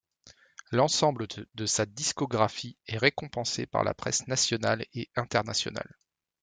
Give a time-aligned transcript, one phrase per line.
[0.71, 5.99] L’ensemble de sa discographie est récompensée par la presse nationale et internationale.